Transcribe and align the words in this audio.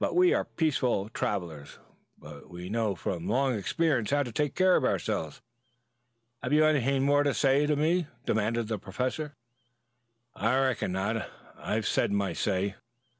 We 0.13 0.33
are 0.33 0.45
peaceable 0.45 1.09
travelers, 1.09 1.77
but 2.17 2.49
we 2.49 2.69
know 2.71 2.95
from 2.95 3.27
long 3.27 3.53
experience 3.55 4.09
how 4.09 4.23
to 4.23 4.31
take 4.31 4.55
care 4.55 4.75
of 4.75 4.83
ourselves. 4.83 5.43
Have 6.41 6.51
you 6.51 6.65
anything 6.65 7.03
more 7.03 7.21
to 7.21 7.35
say 7.35 7.67
to 7.67 7.75
me?" 7.75 8.07
demanded 8.25 8.67
the 8.67 8.79
Professor. 8.79 9.35
"I 10.33 10.57
reckon 10.59 10.91
not. 10.91 11.29
I've 11.55 11.85
said 11.85 12.11
my 12.11 12.33
say." 12.33 12.73